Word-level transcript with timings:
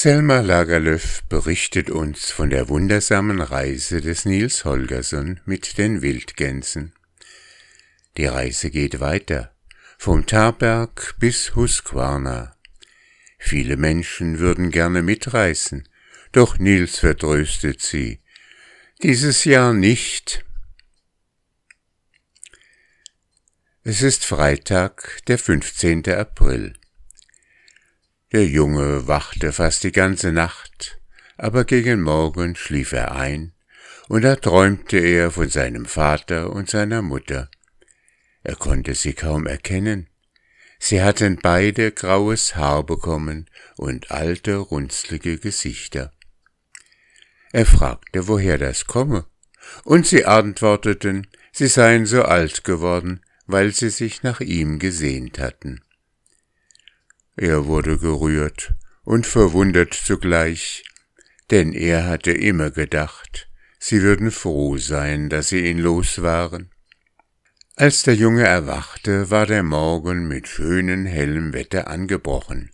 Selma 0.00 0.38
Lagerlöf 0.38 1.24
berichtet 1.28 1.90
uns 1.90 2.30
von 2.30 2.50
der 2.50 2.68
wundersamen 2.68 3.40
Reise 3.40 4.00
des 4.00 4.26
Nils 4.26 4.64
Holgersson 4.64 5.40
mit 5.44 5.76
den 5.76 6.02
Wildgänsen. 6.02 6.92
Die 8.16 8.26
Reise 8.26 8.70
geht 8.70 9.00
weiter, 9.00 9.52
vom 9.98 10.24
Tarberg 10.24 11.16
bis 11.18 11.56
Husqvarna. 11.56 12.54
Viele 13.40 13.76
Menschen 13.76 14.38
würden 14.38 14.70
gerne 14.70 15.02
mitreisen, 15.02 15.88
doch 16.30 16.60
Nils 16.60 17.00
vertröstet 17.00 17.82
sie. 17.82 18.20
Dieses 19.02 19.42
Jahr 19.42 19.72
nicht. 19.72 20.44
Es 23.82 24.02
ist 24.02 24.24
Freitag, 24.24 25.24
der 25.26 25.38
15. 25.38 26.08
April. 26.10 26.77
Der 28.30 28.46
Junge 28.46 29.08
wachte 29.08 29.54
fast 29.54 29.84
die 29.84 29.92
ganze 29.92 30.32
Nacht, 30.32 31.00
aber 31.38 31.64
gegen 31.64 32.02
Morgen 32.02 32.56
schlief 32.56 32.92
er 32.92 33.12
ein, 33.12 33.54
und 34.08 34.20
da 34.20 34.36
träumte 34.36 34.98
er 34.98 35.30
von 35.30 35.48
seinem 35.48 35.86
Vater 35.86 36.52
und 36.52 36.68
seiner 36.68 37.00
Mutter. 37.00 37.50
Er 38.42 38.54
konnte 38.54 38.94
sie 38.94 39.14
kaum 39.14 39.46
erkennen. 39.46 40.10
Sie 40.78 41.02
hatten 41.02 41.38
beide 41.42 41.90
graues 41.90 42.54
Haar 42.54 42.84
bekommen 42.84 43.48
und 43.76 44.10
alte, 44.10 44.56
runzlige 44.56 45.38
Gesichter. 45.38 46.12
Er 47.52 47.64
fragte, 47.64 48.28
woher 48.28 48.58
das 48.58 48.84
komme, 48.84 49.24
und 49.84 50.06
sie 50.06 50.26
antworteten, 50.26 51.26
sie 51.50 51.66
seien 51.66 52.04
so 52.04 52.24
alt 52.24 52.62
geworden, 52.62 53.22
weil 53.46 53.72
sie 53.72 53.88
sich 53.88 54.22
nach 54.22 54.40
ihm 54.40 54.78
gesehnt 54.78 55.38
hatten. 55.38 55.80
Er 57.40 57.66
wurde 57.66 57.98
gerührt 57.98 58.74
und 59.04 59.24
verwundert 59.24 59.94
zugleich, 59.94 60.82
denn 61.52 61.72
er 61.72 62.08
hatte 62.08 62.32
immer 62.32 62.72
gedacht, 62.72 63.48
sie 63.78 64.02
würden 64.02 64.32
froh 64.32 64.76
sein, 64.76 65.28
dass 65.28 65.50
sie 65.50 65.64
ihn 65.64 65.78
los 65.78 66.20
waren. 66.20 66.72
Als 67.76 68.02
der 68.02 68.16
Junge 68.16 68.42
erwachte, 68.42 69.30
war 69.30 69.46
der 69.46 69.62
Morgen 69.62 70.26
mit 70.26 70.48
schönem 70.48 71.06
hellem 71.06 71.52
Wetter 71.52 71.86
angebrochen. 71.86 72.72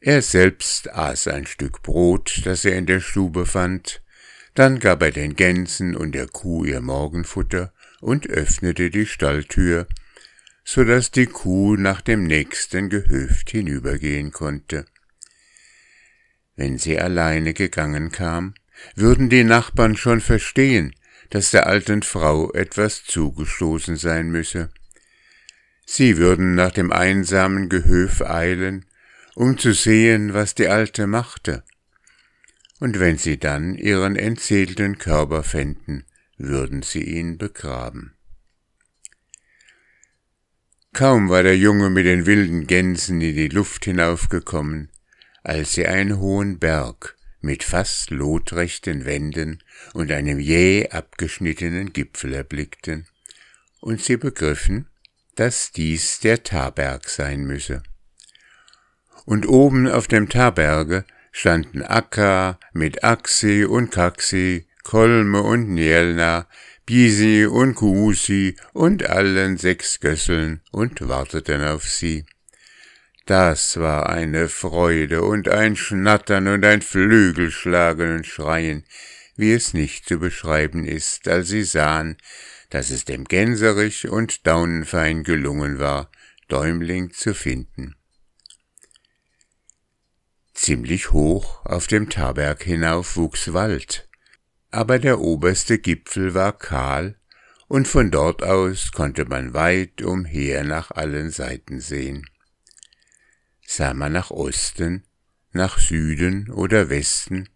Er 0.00 0.20
selbst 0.20 0.92
aß 0.92 1.28
ein 1.28 1.46
Stück 1.46 1.82
Brot, 1.82 2.42
das 2.44 2.66
er 2.66 2.76
in 2.76 2.84
der 2.84 3.00
Stube 3.00 3.46
fand, 3.46 4.02
dann 4.52 4.80
gab 4.80 5.02
er 5.02 5.12
den 5.12 5.34
Gänsen 5.34 5.96
und 5.96 6.14
der 6.14 6.26
Kuh 6.26 6.66
ihr 6.66 6.82
Morgenfutter 6.82 7.72
und 8.02 8.28
öffnete 8.28 8.90
die 8.90 9.06
Stalltür, 9.06 9.86
so 10.70 10.84
dass 10.84 11.10
die 11.10 11.24
Kuh 11.24 11.76
nach 11.76 12.02
dem 12.02 12.24
nächsten 12.24 12.90
Gehöft 12.90 13.48
hinübergehen 13.48 14.32
konnte. 14.32 14.84
Wenn 16.56 16.76
sie 16.76 16.98
alleine 16.98 17.54
gegangen 17.54 18.12
kam, 18.12 18.52
würden 18.94 19.30
die 19.30 19.44
Nachbarn 19.44 19.96
schon 19.96 20.20
verstehen, 20.20 20.94
dass 21.30 21.52
der 21.52 21.68
alten 21.68 22.02
Frau 22.02 22.52
etwas 22.52 23.02
zugestoßen 23.04 23.96
sein 23.96 24.28
müsse. 24.28 24.68
Sie 25.86 26.18
würden 26.18 26.54
nach 26.54 26.72
dem 26.72 26.92
einsamen 26.92 27.70
Gehöf 27.70 28.20
eilen, 28.20 28.84
um 29.34 29.56
zu 29.56 29.72
sehen, 29.72 30.34
was 30.34 30.54
die 30.54 30.68
Alte 30.68 31.06
machte. 31.06 31.64
Und 32.78 33.00
wenn 33.00 33.16
sie 33.16 33.38
dann 33.38 33.74
ihren 33.74 34.16
entseelten 34.16 34.98
Körper 34.98 35.44
fänden, 35.44 36.04
würden 36.36 36.82
sie 36.82 37.04
ihn 37.04 37.38
begraben. 37.38 38.17
Kaum 40.98 41.28
war 41.28 41.44
der 41.44 41.56
Junge 41.56 41.90
mit 41.90 42.06
den 42.06 42.26
wilden 42.26 42.66
Gänsen 42.66 43.20
in 43.20 43.36
die 43.36 43.46
Luft 43.46 43.84
hinaufgekommen, 43.84 44.90
als 45.44 45.74
sie 45.74 45.86
einen 45.86 46.18
hohen 46.18 46.58
Berg 46.58 47.16
mit 47.40 47.62
fast 47.62 48.10
lotrechten 48.10 49.04
Wänden 49.04 49.62
und 49.94 50.10
einem 50.10 50.40
jäh 50.40 50.88
abgeschnittenen 50.90 51.92
Gipfel 51.92 52.34
erblickten, 52.34 53.06
und 53.78 54.02
sie 54.02 54.16
begriffen, 54.16 54.88
dass 55.36 55.70
dies 55.70 56.18
der 56.18 56.42
Taberg 56.42 57.08
sein 57.08 57.44
müsse. 57.44 57.84
Und 59.24 59.46
oben 59.46 59.86
auf 59.86 60.08
dem 60.08 60.28
Taberge 60.28 61.04
standen 61.30 61.82
Akka 61.84 62.58
mit 62.72 63.04
Axi 63.04 63.64
und 63.64 63.92
Kaxi, 63.92 64.66
Kolme 64.82 65.42
und 65.42 65.68
Nielna, 65.68 66.48
Bisi 66.88 67.44
und 67.44 67.74
Kuusi 67.74 68.56
und 68.72 69.04
allen 69.04 69.58
sechs 69.58 70.00
Gösseln 70.00 70.62
und 70.70 71.06
warteten 71.06 71.62
auf 71.62 71.86
sie. 71.86 72.24
Das 73.26 73.78
war 73.78 74.08
eine 74.08 74.48
Freude 74.48 75.20
und 75.20 75.50
ein 75.50 75.76
Schnattern 75.76 76.48
und 76.48 76.64
ein 76.64 76.80
Flügelschlagen 76.80 78.16
und 78.16 78.26
Schreien, 78.26 78.84
wie 79.36 79.52
es 79.52 79.74
nicht 79.74 80.08
zu 80.08 80.18
beschreiben 80.18 80.86
ist, 80.86 81.28
als 81.28 81.48
sie 81.48 81.62
sahen, 81.62 82.16
dass 82.70 82.88
es 82.88 83.04
dem 83.04 83.24
Gänserich 83.24 84.08
und 84.08 84.46
Daunenfein 84.46 85.24
gelungen 85.24 85.78
war, 85.78 86.10
Däumling 86.48 87.12
zu 87.12 87.34
finden. 87.34 87.96
Ziemlich 90.54 91.12
hoch 91.12 91.66
auf 91.66 91.86
dem 91.86 92.08
Taberg 92.08 92.62
hinauf 92.62 93.18
wuchs 93.18 93.52
Wald, 93.52 94.07
aber 94.70 94.98
der 94.98 95.20
oberste 95.20 95.78
Gipfel 95.78 96.34
war 96.34 96.52
kahl, 96.52 97.16
und 97.68 97.86
von 97.86 98.10
dort 98.10 98.42
aus 98.42 98.92
konnte 98.92 99.26
man 99.26 99.52
weit 99.52 100.02
umher 100.02 100.64
nach 100.64 100.90
allen 100.90 101.30
Seiten 101.30 101.80
sehen. 101.80 102.28
Sah 103.66 103.92
man 103.92 104.12
nach 104.12 104.30
Osten, 104.30 105.04
nach 105.52 105.78
Süden 105.78 106.50
oder 106.50 106.88
Westen, 106.88 107.48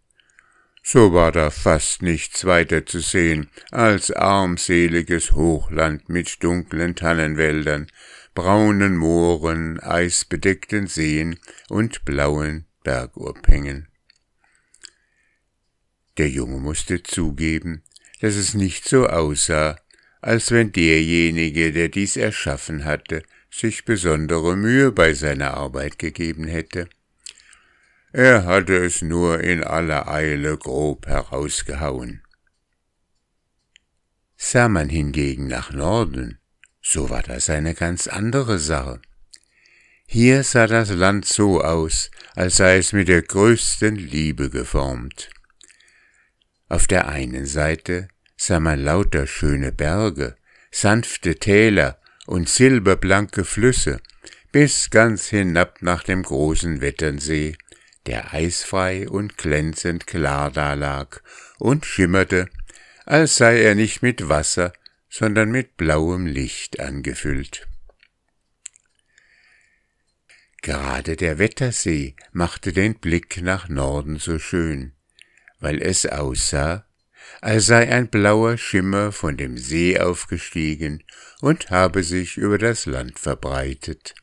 so 0.83 1.13
war 1.13 1.31
da 1.31 1.51
fast 1.51 2.03
nichts 2.03 2.45
weiter 2.45 2.85
zu 2.85 2.99
sehen 2.99 3.49
als 3.71 4.11
armseliges 4.11 5.33
Hochland 5.33 6.09
mit 6.09 6.43
dunklen 6.43 6.97
Tannenwäldern, 6.97 7.87
braunen 8.35 8.97
Mooren, 8.97 9.79
eisbedeckten 9.79 10.89
Seen 10.89 11.39
und 11.69 12.05
blauen 12.05 12.67
Bergurhängen. 12.83 13.92
Der 16.19 16.29
Junge 16.29 16.59
musste 16.59 17.03
zugeben, 17.03 17.83
dass 18.21 18.35
es 18.35 18.55
nicht 18.55 18.89
so 18.89 19.07
aussah, 19.07 19.77
als 20.21 20.51
wenn 20.51 20.73
derjenige, 20.73 21.73
der 21.73 21.89
dies 21.89 22.17
erschaffen 22.17 22.85
hatte, 22.85 23.23
sich 23.51 23.85
besondere 23.85 24.57
Mühe 24.57 24.93
bei 24.93 25.15
seiner 25.15 25.55
Arbeit 25.55 25.99
gegeben 25.99 26.47
hätte. 26.47 26.89
Er 28.13 28.45
hatte 28.45 28.77
es 28.77 29.03
nur 29.03 29.41
in 29.41 29.65
aller 29.65 30.07
Eile 30.09 30.59
grob 30.59 31.07
herausgehauen. 31.07 32.23
Sah 34.37 34.69
man 34.69 34.89
hingegen 34.89 35.47
nach 35.47 35.73
Norden, 35.73 36.39
so 36.83 37.11
war 37.11 37.23
das 37.23 37.49
eine 37.49 37.75
ganz 37.75 38.07
andere 38.07 38.59
Sache. 38.59 39.01
Hier 40.07 40.43
sah 40.45 40.67
das 40.67 40.91
Land 40.91 41.25
so 41.25 41.63
aus, 41.63 42.11
als 42.35 42.57
sei 42.57 42.77
es 42.77 42.93
mit 42.93 43.09
der 43.09 43.23
größten 43.23 43.97
Liebe 43.97 44.51
geformt. 44.51 45.31
Auf 46.73 46.87
der 46.87 47.07
einen 47.09 47.45
Seite 47.45 48.09
sah 48.35 48.59
man 48.59 48.83
lauter 48.83 49.27
schöne 49.27 49.73
Berge, 49.73 50.37
sanfte 50.71 51.35
Täler 51.35 52.01
und 52.25 52.49
silberblanke 52.49 53.45
Flüsse, 53.45 54.01
bis 54.53 54.89
ganz 54.89 55.27
hinab 55.27 55.83
nach 55.83 56.03
dem 56.03 56.23
großen 56.23 56.81
Wetternsee, 56.81 57.59
der 58.07 58.33
eisfrei 58.33 59.07
und 59.07 59.37
glänzend 59.37 60.07
klar 60.07 60.51
dalag 60.51 61.23
und 61.59 61.85
schimmerte, 61.85 62.49
als 63.05 63.37
sei 63.37 63.61
er 63.61 63.75
nicht 63.75 64.01
mit 64.01 64.31
Wasser, 64.31 64.73
sondern 65.11 65.51
mit 65.51 65.77
blauem 65.77 66.25
Licht 66.25 66.81
angefüllt. 66.81 67.69
Gerade 70.63 71.17
der 71.17 71.39
Wettersee 71.39 72.17
machte 72.33 72.73
den 72.73 72.95
Blick 72.95 73.43
nach 73.43 73.69
Norden 73.69 74.17
so 74.17 74.39
schön 74.39 74.95
weil 75.63 75.81
es 75.81 76.05
aussah, 76.07 76.85
als 77.41 77.67
sei 77.67 77.89
ein 77.91 78.09
blauer 78.09 78.59
Schimmer 78.59 79.13
von 79.13 79.37
dem 79.37 79.57
See 79.57 79.99
aufgestiegen 79.99 81.05
und 81.41 81.71
habe 81.71 82.03
sich 82.03 82.37
über 82.37 82.59
das 82.59 82.85
Land 82.85 83.19
verbreitet. 83.19 84.15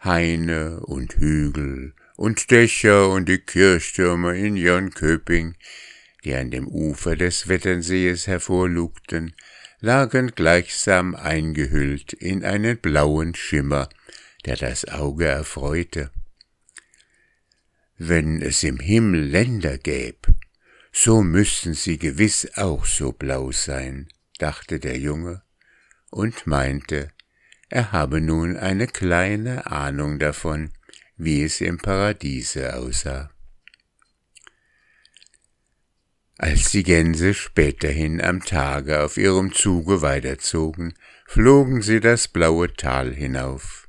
Haine 0.00 0.80
und 0.80 1.14
Hügel 1.16 1.94
und 2.16 2.50
Dächer 2.50 3.10
und 3.10 3.28
die 3.28 3.38
Kirchtürme 3.38 4.36
in 4.36 4.56
Jönköping, 4.56 5.54
die 6.24 6.34
an 6.34 6.50
dem 6.50 6.66
Ufer 6.66 7.14
des 7.14 7.48
Wetternsees 7.48 8.26
hervorlugten, 8.26 9.34
lagen 9.80 10.32
gleichsam 10.34 11.14
eingehüllt 11.14 12.14
in 12.14 12.42
einen 12.44 12.78
blauen 12.78 13.34
Schimmer, 13.34 13.88
der 14.46 14.56
das 14.56 14.86
Auge 14.86 15.26
erfreute 15.26 16.10
wenn 17.98 18.42
es 18.42 18.62
im 18.62 18.78
Himmel 18.78 19.22
Länder 19.22 19.78
gäb, 19.78 20.26
so 20.92 21.22
müssten 21.22 21.74
sie 21.74 21.98
gewiss 21.98 22.48
auch 22.56 22.84
so 22.84 23.12
blau 23.12 23.52
sein, 23.52 24.08
dachte 24.38 24.80
der 24.80 24.98
Junge 24.98 25.42
und 26.10 26.46
meinte, 26.46 27.10
er 27.68 27.92
habe 27.92 28.20
nun 28.20 28.56
eine 28.56 28.86
kleine 28.86 29.66
Ahnung 29.70 30.18
davon, 30.18 30.70
wie 31.16 31.42
es 31.42 31.60
im 31.60 31.78
Paradiese 31.78 32.76
aussah. 32.76 33.30
Als 36.38 36.70
die 36.70 36.82
Gänse 36.82 37.34
späterhin 37.34 38.20
am 38.20 38.42
Tage 38.42 39.02
auf 39.02 39.16
ihrem 39.16 39.54
Zuge 39.54 40.02
weiterzogen, 40.02 40.94
flogen 41.26 41.82
sie 41.82 42.00
das 42.00 42.28
blaue 42.28 42.74
Tal 42.74 43.14
hinauf. 43.14 43.81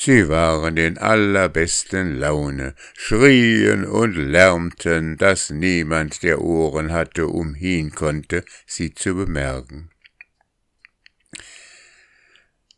Sie 0.00 0.28
waren 0.28 0.76
in 0.76 0.96
allerbesten 0.96 2.20
Laune, 2.20 2.76
schrien 2.94 3.84
und 3.84 4.14
lärmten, 4.14 5.16
dass 5.16 5.50
niemand, 5.50 6.22
der 6.22 6.40
Ohren 6.40 6.92
hatte, 6.92 7.26
umhin 7.26 7.90
konnte, 7.90 8.44
sie 8.64 8.94
zu 8.94 9.16
bemerken. 9.16 9.90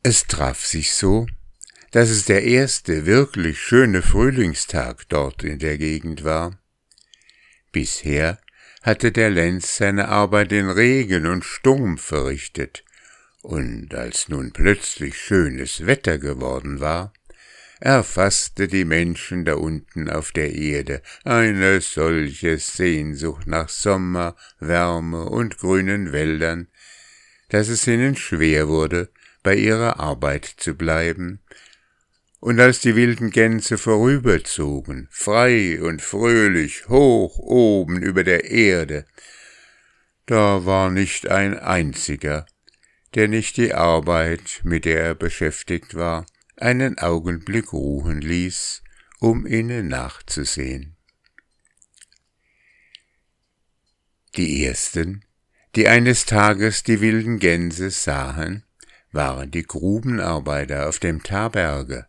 Es 0.02 0.26
traf 0.26 0.64
sich 0.64 0.94
so, 0.94 1.26
dass 1.90 2.08
es 2.08 2.25
der 2.25 2.43
erste 2.44 3.05
wirklich 3.05 3.61
schöne 3.61 4.00
Frühlingstag 4.00 5.06
dort 5.11 5.44
in 5.44 5.58
der 5.58 5.76
Gegend 5.76 6.25
war. 6.25 6.58
Bisher 7.70 8.40
hatte 8.81 9.12
der 9.12 9.28
Lenz 9.28 9.76
seine 9.76 10.08
Arbeit 10.08 10.52
in 10.52 10.70
Regen 10.70 11.26
und 11.26 11.44
Sturm 11.44 11.99
verrichtet, 11.99 12.82
und 13.42 13.94
als 13.94 14.28
nun 14.28 14.52
plötzlich 14.52 15.16
schönes 15.16 15.87
Wetter 15.87 16.19
geworden 16.19 16.81
war, 16.81 17.12
erfasste 17.81 18.69
die 18.69 18.84
Menschen 18.84 19.44
da 19.44 19.54
unten 19.54 20.10
auf 20.10 20.32
der 20.32 20.54
Erde 20.54 21.02
eine 21.25 21.81
solche 21.81 22.58
Sehnsucht 22.58 23.46
nach 23.46 23.70
Sommer, 23.70 24.37
Wärme 24.58 25.25
und 25.25 25.58
grünen 25.58 26.12
Wäldern, 26.12 26.69
dass 27.48 27.69
es 27.69 27.87
ihnen 27.87 28.16
schwer 28.16 28.69
wurde, 28.69 29.10
bei 29.42 29.56
ihrer 29.56 29.98
Arbeit 29.98 30.44
zu 30.44 30.75
bleiben, 30.75 31.40
und 32.40 32.58
als 32.58 32.81
die 32.81 32.96
wilden 32.96 33.31
Gänse 33.31 33.76
vorüberzogen, 33.76 35.08
frei 35.10 35.78
und 35.82 36.00
fröhlich 36.00 36.88
hoch 36.88 37.38
oben 37.38 38.02
über 38.02 38.25
der 38.25 38.50
Erde, 38.50 39.04
da 40.25 40.64
war 40.64 40.90
nicht 40.90 41.28
ein 41.28 41.58
einziger, 41.58 42.46
der 43.15 43.29
nicht 43.29 43.57
die 43.57 43.75
Arbeit, 43.75 44.61
mit 44.62 44.85
der 44.85 45.01
er 45.01 45.15
beschäftigt 45.15 45.95
war, 45.95 46.27
einen 46.57 46.99
Augenblick 46.99 47.73
ruhen 47.73 48.21
ließ, 48.21 48.83
um 49.19 49.47
ihnen 49.47 49.89
nachzusehen. 49.89 50.97
Die 54.37 54.65
ersten, 54.65 55.25
die 55.75 55.89
eines 55.89 56.25
Tages 56.25 56.83
die 56.83 57.01
wilden 57.01 57.39
Gänse 57.39 57.91
sahen, 57.91 58.65
waren 59.12 59.51
die 59.51 59.65
Grubenarbeiter 59.65 60.89
auf 60.89 61.01
dem 61.01 61.23
Taberge, 61.23 62.07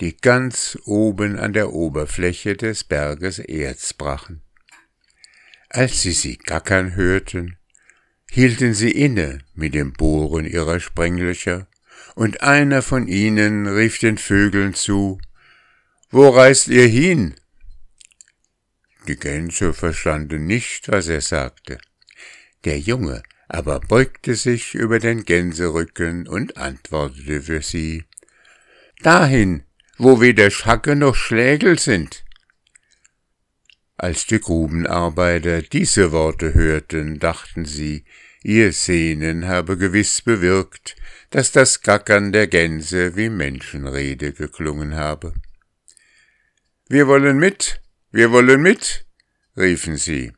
die 0.00 0.16
ganz 0.16 0.78
oben 0.84 1.38
an 1.38 1.52
der 1.52 1.72
Oberfläche 1.72 2.56
des 2.56 2.84
Berges 2.84 3.38
Erz 3.38 3.94
brachen. 3.94 4.42
Als 5.70 6.02
sie 6.02 6.12
sie 6.12 6.36
gackern 6.36 6.96
hörten, 6.96 7.56
hielten 8.30 8.74
sie 8.74 8.90
inne 8.90 9.40
mit 9.54 9.74
dem 9.74 9.92
Bohren 9.92 10.46
ihrer 10.46 10.80
Sprenglöcher, 10.80 11.66
und 12.14 12.42
einer 12.42 12.82
von 12.82 13.08
ihnen 13.08 13.66
rief 13.66 13.98
den 13.98 14.18
Vögeln 14.18 14.74
zu, 14.74 15.20
Wo 16.10 16.28
reist 16.28 16.68
ihr 16.68 16.86
hin? 16.86 17.34
Die 19.06 19.16
Gänse 19.16 19.72
verstanden 19.72 20.46
nicht, 20.46 20.88
was 20.88 21.08
er 21.08 21.20
sagte. 21.20 21.78
Der 22.64 22.78
Junge 22.78 23.22
aber 23.48 23.80
beugte 23.80 24.36
sich 24.36 24.74
über 24.74 25.00
den 25.00 25.24
Gänserücken 25.24 26.28
und 26.28 26.56
antwortete 26.56 27.42
für 27.42 27.62
sie, 27.62 28.04
Dahin, 29.02 29.64
wo 29.98 30.20
weder 30.20 30.50
Schacke 30.50 30.94
noch 30.94 31.16
Schlägel 31.16 31.78
sind. 31.78 32.24
Als 34.02 34.24
die 34.24 34.40
Grubenarbeiter 34.40 35.60
diese 35.60 36.10
Worte 36.10 36.54
hörten, 36.54 37.18
dachten 37.18 37.66
sie, 37.66 38.06
ihr 38.42 38.72
Sehnen 38.72 39.46
habe 39.46 39.76
gewiss 39.76 40.22
bewirkt, 40.22 40.96
dass 41.28 41.52
das 41.52 41.82
Gackern 41.82 42.32
der 42.32 42.46
Gänse 42.46 43.14
wie 43.16 43.28
Menschenrede 43.28 44.32
geklungen 44.32 44.94
habe. 44.94 45.34
Wir 46.88 47.08
wollen 47.08 47.38
mit, 47.38 47.82
wir 48.10 48.32
wollen 48.32 48.62
mit, 48.62 49.04
riefen 49.54 49.98
sie. 49.98 50.32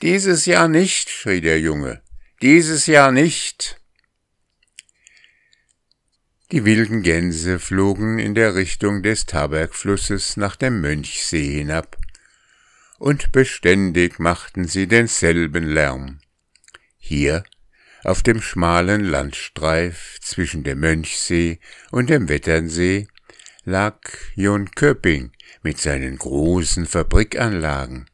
Dieses 0.00 0.46
Jahr 0.46 0.68
nicht, 0.68 1.10
schrie 1.10 1.40
der 1.40 1.58
Junge, 1.58 2.00
dieses 2.42 2.86
Jahr 2.86 3.10
nicht. 3.10 3.80
Die 6.52 6.64
wilden 6.64 7.02
Gänse 7.02 7.58
flogen 7.58 8.20
in 8.20 8.36
der 8.36 8.54
Richtung 8.54 9.02
des 9.02 9.26
Tabergflusses 9.26 10.36
nach 10.36 10.54
dem 10.54 10.80
Mönchsee 10.80 11.54
hinab, 11.54 11.96
und 12.98 13.32
beständig 13.32 14.18
machten 14.18 14.66
sie 14.66 14.86
denselben 14.86 15.64
Lärm. 15.64 16.20
Hier, 16.98 17.44
auf 18.04 18.22
dem 18.22 18.40
schmalen 18.40 19.04
Landstreif 19.04 20.18
zwischen 20.20 20.64
dem 20.64 20.80
Mönchsee 20.80 21.58
und 21.90 22.10
dem 22.10 22.28
Wetternsee, 22.28 23.08
lag 23.64 23.98
Köping 24.74 25.32
mit 25.62 25.78
seinen 25.78 26.16
großen 26.16 26.86
Fabrikanlagen. 26.86 28.06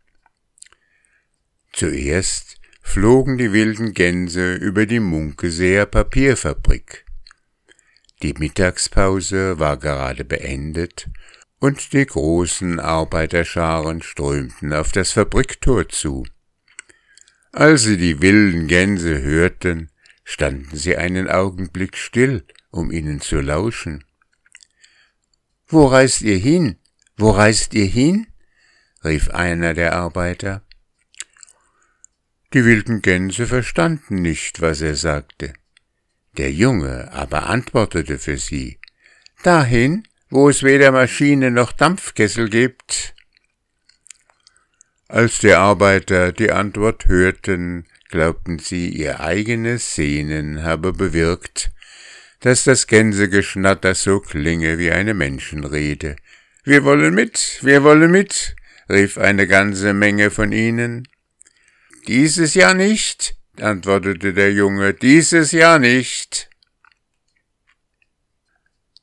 Zuerst 1.72 2.58
flogen 2.82 3.38
die 3.38 3.52
wilden 3.52 3.92
Gänse 3.92 4.54
über 4.54 4.86
die 4.86 5.00
Munkeseer 5.00 5.86
Papierfabrik. 5.86 7.04
Die 8.22 8.34
Mittagspause 8.34 9.58
war 9.58 9.76
gerade 9.76 10.24
beendet, 10.24 11.08
und 11.62 11.92
die 11.92 12.06
großen 12.06 12.80
Arbeiterscharen 12.80 14.02
strömten 14.02 14.72
auf 14.72 14.90
das 14.90 15.12
Fabriktor 15.12 15.88
zu. 15.88 16.26
Als 17.52 17.82
sie 17.82 17.96
die 17.96 18.20
wilden 18.20 18.66
Gänse 18.66 19.22
hörten, 19.22 19.88
standen 20.24 20.76
sie 20.76 20.96
einen 20.96 21.28
Augenblick 21.28 21.96
still, 21.96 22.44
um 22.72 22.90
ihnen 22.90 23.20
zu 23.20 23.40
lauschen. 23.40 24.02
Wo 25.68 25.86
reist 25.86 26.22
ihr 26.22 26.36
hin? 26.36 26.80
Wo 27.16 27.30
reist 27.30 27.74
ihr 27.74 27.86
hin? 27.86 28.26
rief 29.04 29.30
einer 29.30 29.72
der 29.72 29.94
Arbeiter. 29.94 30.62
Die 32.54 32.64
wilden 32.64 33.02
Gänse 33.02 33.46
verstanden 33.46 34.16
nicht, 34.16 34.62
was 34.62 34.80
er 34.80 34.96
sagte. 34.96 35.52
Der 36.38 36.50
Junge 36.50 37.12
aber 37.12 37.46
antwortete 37.46 38.18
für 38.18 38.36
sie, 38.36 38.80
Dahin, 39.44 40.08
wo 40.32 40.48
es 40.48 40.62
weder 40.62 40.92
Maschine 40.92 41.50
noch 41.50 41.72
Dampfkessel 41.72 42.48
gibt. 42.48 43.14
Als 45.06 45.40
die 45.40 45.52
Arbeiter 45.52 46.32
die 46.32 46.50
Antwort 46.50 47.04
hörten, 47.04 47.86
glaubten 48.08 48.58
sie, 48.58 48.88
ihr 48.88 49.20
eigenes 49.20 49.94
Sehnen 49.94 50.62
habe 50.62 50.94
bewirkt, 50.94 51.70
dass 52.40 52.64
das 52.64 52.86
Gänsegeschnatter 52.86 53.94
so 53.94 54.20
klinge 54.20 54.78
wie 54.78 54.90
eine 54.90 55.12
Menschenrede. 55.12 56.16
Wir 56.64 56.82
wollen 56.82 57.14
mit, 57.14 57.58
wir 57.60 57.82
wollen 57.82 58.10
mit, 58.10 58.56
rief 58.88 59.18
eine 59.18 59.46
ganze 59.46 59.92
Menge 59.92 60.30
von 60.30 60.50
ihnen. 60.50 61.08
Dieses 62.08 62.54
Jahr 62.54 62.72
nicht, 62.72 63.36
antwortete 63.60 64.32
der 64.32 64.50
Junge, 64.54 64.94
dieses 64.94 65.52
Jahr 65.52 65.78
nicht. 65.78 66.48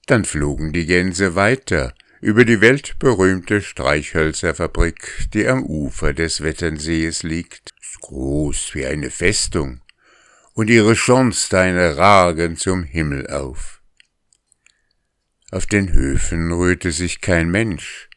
Dann 0.09 0.25
flogen 0.25 0.73
die 0.73 0.87
Gänse 0.87 1.35
weiter 1.35 1.93
über 2.19 2.43
die 2.43 2.61
weltberühmte 2.61 3.61
Streichhölzerfabrik, 3.61 5.29
die 5.35 5.47
am 5.47 5.63
Ufer 5.63 6.15
des 6.15 6.41
Wetternsees 6.41 7.21
liegt, 7.21 7.75
groß 8.01 8.73
wie 8.73 8.87
eine 8.87 9.11
Festung, 9.11 9.81
und 10.55 10.71
ihre 10.71 10.95
Schornsteine 10.95 11.97
ragen 11.97 12.57
zum 12.57 12.85
Himmel 12.85 13.27
auf. 13.27 13.83
Auf 15.51 15.67
den 15.67 15.93
Höfen 15.93 16.51
rührte 16.53 16.91
sich 16.91 17.21
kein 17.21 17.51
Mensch, 17.51 18.09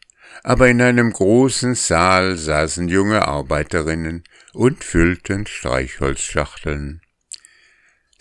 aber 0.42 0.68
in 0.68 0.80
einem 0.80 1.12
großen 1.12 1.74
Saal 1.74 2.38
saßen 2.38 2.88
junge 2.88 3.28
Arbeiterinnen 3.28 4.24
und 4.54 4.82
füllten 4.82 5.46
Streichholzschachteln. 5.46 7.02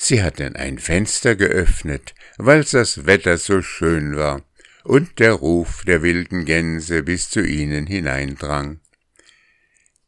Sie 0.03 0.23
hatten 0.23 0.55
ein 0.55 0.79
Fenster 0.79 1.35
geöffnet, 1.35 2.15
weil 2.39 2.63
das 2.63 3.05
Wetter 3.05 3.37
so 3.37 3.61
schön 3.61 4.15
war 4.15 4.41
und 4.83 5.19
der 5.19 5.33
Ruf 5.33 5.83
der 5.85 6.01
wilden 6.01 6.45
Gänse 6.45 7.03
bis 7.03 7.29
zu 7.29 7.45
ihnen 7.45 7.85
hineindrang. 7.85 8.79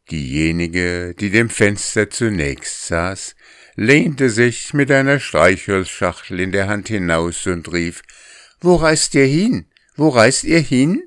Diejenige, 0.10 1.14
die 1.14 1.30
dem 1.30 1.52
Fenster 1.52 2.10
zunächst 2.10 2.88
saß, 2.88 3.36
lehnte 3.76 4.32
sich 4.32 4.74
mit 4.74 4.90
einer 4.90 5.20
Streichholzschachtel 5.20 6.40
in 6.40 6.52
der 6.52 6.68
Hand 6.68 6.88
hinaus 6.88 7.46
und 7.46 7.72
rief 7.72 8.02
Wo 8.62 8.78
reist 8.78 9.14
ihr 9.14 9.28
hin? 9.28 9.68
Wo 9.96 10.10
reist 10.10 10.44
ihr 10.44 10.60
hin? 10.60 11.04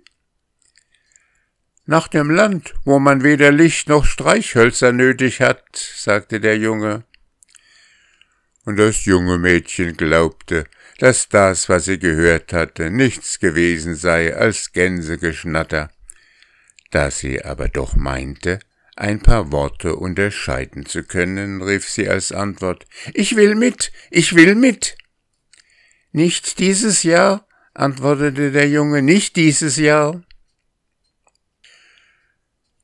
Nach 1.87 2.07
dem 2.07 2.31
Land, 2.31 2.75
wo 2.85 3.00
man 3.00 3.25
weder 3.25 3.50
Licht 3.50 3.88
noch 3.88 4.05
Streichhölzer 4.05 4.93
nötig 4.93 5.40
hat, 5.40 5.75
sagte 5.75 6.38
der 6.38 6.57
Junge. 6.57 7.02
Und 8.67 8.77
das 8.77 9.05
junge 9.05 9.39
Mädchen 9.39 9.97
glaubte, 9.97 10.67
dass 10.99 11.29
das, 11.29 11.69
was 11.69 11.85
sie 11.85 12.01
gehört 12.01 12.53
hatte, 12.53 12.91
nichts 12.91 13.39
gewesen 13.39 13.95
sei 13.95 14.37
als 14.37 14.73
Gänsegeschnatter. 14.73 15.91
Da 16.91 17.11
sie 17.13 17.45
aber 17.45 17.69
doch 17.69 17.95
meinte, 17.95 18.59
ein 18.97 19.21
paar 19.21 19.53
Worte 19.53 19.95
unterscheiden 19.95 20.85
zu 20.85 21.05
können, 21.05 21.63
rief 21.63 21.89
sie 21.89 22.09
als 22.09 22.33
Antwort 22.33 22.87
Ich 23.15 23.37
will 23.37 23.55
mit, 23.55 23.93
ich 24.11 24.35
will 24.35 24.57
mit. 24.57 24.97
Nicht 26.11 26.59
dieses 26.59 27.05
Jahr, 27.05 27.47
antwortete 27.73 28.51
der 28.51 28.69
Junge, 28.69 29.01
nicht 29.01 29.37
dieses 29.37 29.77
Jahr. 29.77 30.25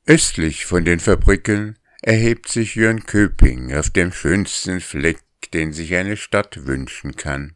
Östlich 0.05 0.65
von 0.65 0.85
den 0.85 1.01
Fabriken 1.01 1.77
erhebt 2.01 2.47
sich 2.47 2.75
Jönköping 2.75 3.73
auf 3.73 3.89
dem 3.89 4.11
schönsten 4.11 4.81
Fleck, 4.81 5.17
den 5.53 5.73
sich 5.73 5.95
eine 5.95 6.17
Stadt 6.17 6.65
wünschen 6.65 7.15
kann. 7.15 7.55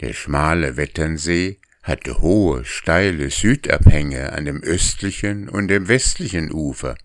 Der 0.00 0.12
schmale 0.12 0.76
Wetternsee 0.76 1.60
hatte 1.82 2.20
hohe, 2.20 2.64
steile 2.64 3.30
Südabhänge 3.30 4.32
an 4.32 4.44
dem 4.44 4.62
östlichen 4.62 5.48
und 5.48 5.68
dem 5.68 5.88
westlichen 5.88 6.52
Ufer, 6.52 6.96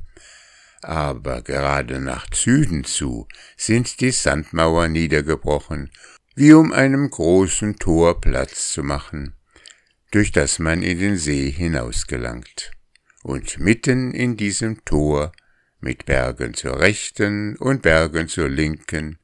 aber 0.82 1.44
gerade 1.44 2.00
nach 2.00 2.26
Süden 2.34 2.84
zu 2.84 3.28
sind 3.56 4.00
die 4.02 4.12
Sandmauern 4.12 4.92
niedergebrochen, 4.92 5.92
wie 6.36 6.54
um 6.54 6.74
einem 6.74 7.10
großen 7.10 7.78
Tor 7.78 8.20
Platz 8.20 8.74
zu 8.74 8.84
machen, 8.84 9.36
durch 10.10 10.32
das 10.32 10.60
man 10.60 10.82
in 10.82 11.00
den 11.00 11.18
See 11.18 11.52
hinausgelangt. 11.52 12.72
Und 13.24 13.60
mitten 13.60 14.14
in 14.14 14.36
diesem 14.36 14.84
Tor, 14.84 15.32
mit 15.82 16.06
Bergen 16.06 16.54
zur 16.54 16.80
rechten 16.80 17.56
und 17.58 17.82
Bergen 17.82 18.28
zur 18.28 18.50
linken, 18.50 19.18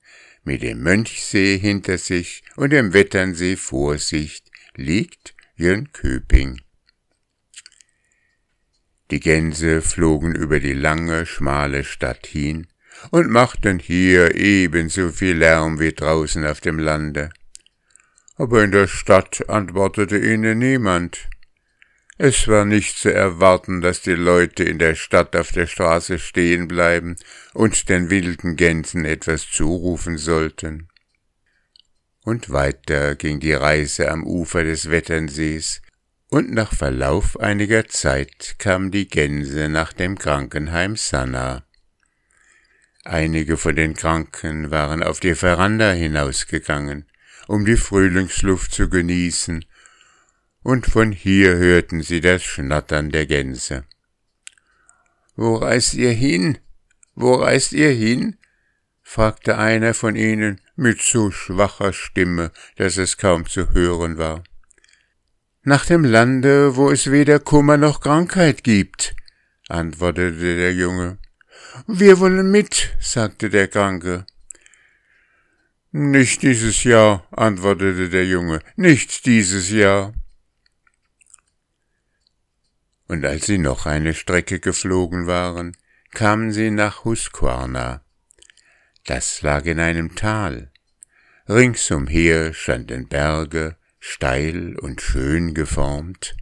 mit 0.43 0.63
dem 0.63 0.81
Mönchsee 0.81 1.57
hinter 1.57 1.97
sich 1.97 2.43
und 2.55 2.71
dem 2.71 2.93
Wetternsee 2.93 3.55
vor 3.55 3.97
sich, 3.97 4.43
liegt 4.75 5.35
Jönköping. 5.55 6.61
Die 9.09 9.19
Gänse 9.19 9.81
flogen 9.81 10.35
über 10.35 10.59
die 10.59 10.73
lange, 10.73 11.25
schmale 11.25 11.83
Stadt 11.83 12.27
hin 12.27 12.67
und 13.11 13.29
machten 13.29 13.79
hier 13.79 14.35
ebenso 14.35 15.11
viel 15.11 15.37
Lärm 15.37 15.79
wie 15.79 15.93
draußen 15.93 16.45
auf 16.45 16.59
dem 16.59 16.79
Lande. 16.79 17.29
Aber 18.35 18.63
in 18.63 18.71
der 18.71 18.87
Stadt 18.87 19.49
antwortete 19.49 20.17
ihnen 20.17 20.59
niemand. 20.59 21.29
Es 22.17 22.47
war 22.47 22.65
nicht 22.65 22.97
zu 22.97 23.13
erwarten, 23.13 23.81
dass 23.81 24.01
die 24.01 24.11
Leute 24.11 24.63
in 24.63 24.79
der 24.79 24.95
Stadt 24.95 25.35
auf 25.35 25.51
der 25.51 25.67
Straße 25.67 26.17
stehen 26.17 26.67
bleiben 26.67 27.15
und 27.53 27.89
den 27.89 28.09
wilden 28.09 28.55
Gänsen 28.55 29.05
etwas 29.05 29.49
zurufen 29.49 30.17
sollten 30.17 30.87
und 32.27 32.49
weiter 32.49 33.15
ging 33.15 33.39
die 33.39 33.53
Reise 33.53 34.11
am 34.11 34.25
Ufer 34.25 34.65
des 34.65 34.89
Wetternsees, 34.89 35.81
und 36.29 36.51
nach 36.51 36.73
Verlauf 36.73 37.39
einiger 37.39 37.87
Zeit 37.87 38.55
kamen 38.59 38.91
die 38.91 39.07
Gänse 39.07 39.69
nach 39.69 39.93
dem 39.93 40.19
Krankenheim 40.19 40.97
Sanna. 40.97 41.63
Einige 43.05 43.55
von 43.55 43.77
den 43.77 43.93
Kranken 43.93 44.71
waren 44.71 45.03
auf 45.03 45.21
die 45.21 45.35
Veranda 45.35 45.93
hinausgegangen, 45.93 47.05
um 47.47 47.63
die 47.63 47.77
Frühlingsluft 47.77 48.73
zu 48.73 48.89
genießen, 48.89 49.63
und 50.67 50.85
von 50.85 51.13
hier 51.13 51.55
hörten 51.55 52.03
sie 52.03 52.19
das 52.19 52.43
Schnattern 52.43 53.09
der 53.09 53.25
Gänse. 53.25 53.85
Wo 55.37 55.55
reist 55.55 55.93
ihr 55.93 56.11
hin? 56.11 56.57
Wo 57.15 57.35
reist 57.35 57.71
ihr 57.71 57.91
hin? 57.91 58.35
fragte 59.01 59.57
einer 59.57 59.93
von 59.93 60.17
ihnen 60.17 60.59
mit 60.75 61.01
so 61.01 61.31
schwacher 61.31 61.93
Stimme, 61.93 62.51
dass 62.75 62.97
es 62.97 63.17
kaum 63.17 63.45
zu 63.45 63.69
hören 63.71 64.17
war. 64.17 64.43
Nach 65.63 65.85
dem 65.85 66.03
Lande, 66.03 66.75
wo 66.75 66.91
es 66.91 67.11
weder 67.11 67.39
Kummer 67.39 67.77
noch 67.77 68.01
Krankheit 68.01 68.65
gibt, 68.65 69.15
antwortete 69.69 70.57
der 70.57 70.73
Junge. 70.73 71.17
Wir 71.87 72.19
wollen 72.19 72.51
mit, 72.51 72.93
sagte 72.99 73.49
der 73.49 73.69
Kranke. 73.69 74.25
Nicht 75.93 76.41
dieses 76.41 76.83
Jahr, 76.83 77.25
antwortete 77.31 78.09
der 78.09 78.25
Junge, 78.25 78.59
nicht 78.75 79.25
dieses 79.25 79.71
Jahr. 79.71 80.13
Und 83.07 83.25
als 83.25 83.45
sie 83.45 83.57
noch 83.57 83.85
eine 83.85 84.13
Strecke 84.13 84.59
geflogen 84.59 85.27
waren, 85.27 85.75
kamen 86.11 86.51
sie 86.51 86.71
nach 86.71 87.05
Husqvarna, 87.05 88.01
das 89.07 89.41
lag 89.41 89.65
in 89.65 89.79
einem 89.79 90.15
Tal. 90.15 90.69
Ringsumher 91.47 92.53
standen 92.53 93.07
Berge, 93.07 93.77
steil 93.99 94.77
und 94.77 95.01
schön 95.01 95.53
geformt. 95.53 96.35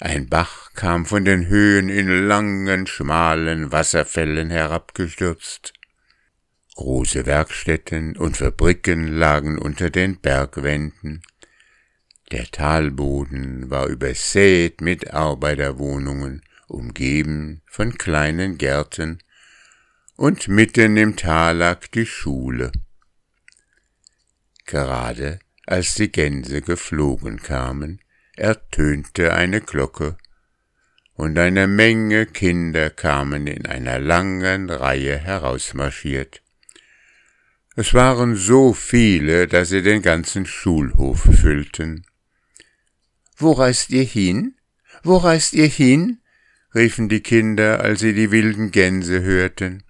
Ein 0.00 0.28
Bach 0.28 0.72
kam 0.74 1.06
von 1.06 1.24
den 1.24 1.46
Höhen 1.46 1.88
in 1.88 2.08
langen, 2.26 2.88
schmalen 2.88 3.70
Wasserfällen 3.70 4.50
herabgestürzt. 4.50 5.72
Große 6.74 7.26
Werkstätten 7.26 8.16
und 8.16 8.36
Fabriken 8.36 9.06
lagen 9.06 9.56
unter 9.56 9.90
den 9.90 10.20
Bergwänden. 10.20 11.22
Der 12.30 12.44
Talboden 12.50 13.70
war 13.70 13.86
übersät 13.86 14.82
mit 14.82 15.14
Arbeiterwohnungen, 15.14 16.42
umgeben 16.66 17.62
von 17.66 17.96
kleinen 17.96 18.58
Gärten 18.58 19.18
und 20.16 20.48
mitten 20.48 20.96
im 20.98 21.16
Tal 21.16 21.56
lag 21.56 21.86
die 21.86 22.04
Schule. 22.04 22.70
Gerade 24.66 25.38
als 25.64 25.94
die 25.94 26.12
Gänse 26.12 26.60
geflogen 26.60 27.40
kamen, 27.40 28.00
ertönte 28.36 29.32
eine 29.32 29.60
Glocke, 29.60 30.16
und 31.14 31.36
eine 31.38 31.66
Menge 31.66 32.26
Kinder 32.26 32.90
kamen 32.90 33.46
in 33.46 33.66
einer 33.66 33.98
langen 33.98 34.70
Reihe 34.70 35.16
herausmarschiert. 35.16 36.42
Es 37.74 37.92
waren 37.92 38.36
so 38.36 38.72
viele, 38.72 39.48
dass 39.48 39.70
sie 39.70 39.82
den 39.82 40.02
ganzen 40.02 40.46
Schulhof 40.46 41.20
füllten. 41.20 42.04
Wo 43.38 43.52
reist 43.52 43.90
ihr 43.90 44.04
hin? 44.04 44.56
Wo 45.02 45.16
reist 45.16 45.52
ihr 45.54 45.68
hin? 45.68 46.18
riefen 46.74 47.08
die 47.08 47.20
Kinder, 47.20 47.80
als 47.80 48.00
sie 48.00 48.12
die 48.12 48.30
wilden 48.30 48.72
Gänse 48.72 49.22
hörten. 49.22 49.84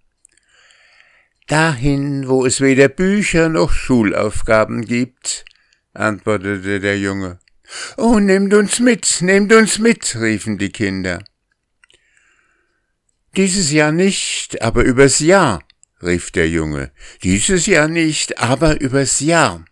Dahin, 1.47 2.29
wo 2.29 2.45
es 2.45 2.61
weder 2.61 2.89
Bücher 2.89 3.49
noch 3.49 3.73
Schulaufgaben 3.73 4.85
gibt, 4.85 5.47
antwortete 5.95 6.79
der 6.79 6.99
Junge. 6.99 7.39
Oh, 7.97 8.19
nehmt 8.19 8.53
uns 8.53 8.81
mit, 8.81 9.23
nehmt 9.23 9.53
uns 9.53 9.79
mit, 9.79 10.17
riefen 10.17 10.59
die 10.59 10.71
Kinder. 10.71 11.25
Dieses 13.37 13.73
Jahr 13.73 13.93
nicht, 13.93 14.63
aber 14.63 14.85
übers 14.85 15.21
Jahr, 15.21 15.63
rief 16.03 16.31
der 16.31 16.49
Junge. 16.49 16.93
Dieses 17.23 17.67
Jahr 17.67 17.89
nicht, 17.89 18.39
aber 18.39 18.81
übers 18.81 19.21
Jahr. 19.21 19.65